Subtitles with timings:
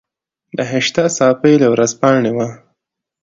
[0.57, 2.47] بهشته صافۍ له ورځپاڼې وه.